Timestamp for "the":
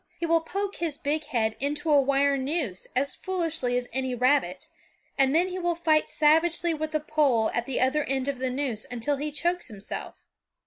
6.89-6.99, 7.67-7.79, 8.39-8.49